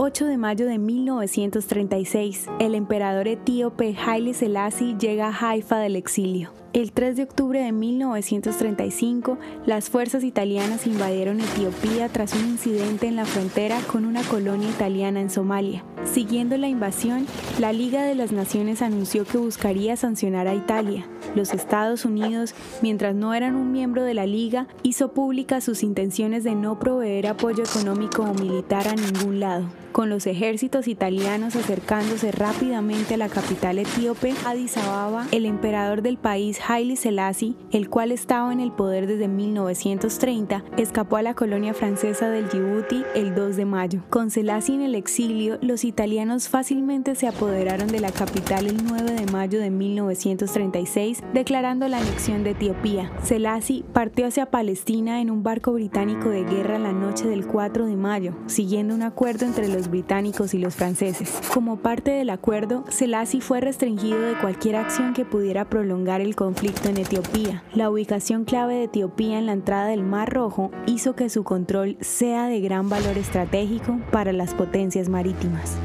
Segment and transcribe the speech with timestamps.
[0.00, 6.52] 8 de mayo de 1936, el emperador etíope Haile Selassie llega a Haifa del exilio.
[6.74, 13.16] El 3 de octubre de 1935, las fuerzas italianas invadieron Etiopía tras un incidente en
[13.16, 15.82] la frontera con una colonia italiana en Somalia.
[16.04, 17.26] Siguiendo la invasión,
[17.58, 21.06] la Liga de las Naciones anunció que buscaría sancionar a Italia.
[21.34, 26.44] Los Estados Unidos, mientras no eran un miembro de la Liga, hizo públicas sus intenciones
[26.44, 32.30] de no proveer apoyo económico o militar a ningún lado con los ejércitos italianos acercándose
[32.30, 38.12] rápidamente a la capital etíope, Addis Ababa, el emperador del país Haile Selassie, el cual
[38.12, 43.56] estaba en el poder desde 1930, escapó a la colonia francesa del Djibouti el 2
[43.56, 44.02] de mayo.
[44.10, 49.12] Con Selassie en el exilio, los italianos fácilmente se apoderaron de la capital el 9
[49.12, 53.12] de mayo de 1936, declarando la anexión de Etiopía.
[53.22, 57.96] Selassie partió hacia Palestina en un barco británico de guerra la noche del 4 de
[57.96, 61.40] mayo, siguiendo un acuerdo entre los británicos y los franceses.
[61.52, 66.47] Como parte del acuerdo, Selassie fue restringido de cualquier acción que pudiera prolongar el conflicto
[66.84, 67.62] en Etiopía.
[67.74, 71.96] La ubicación clave de Etiopía en la entrada del Mar Rojo hizo que su control
[72.00, 75.76] sea de gran valor estratégico para las potencias marítimas.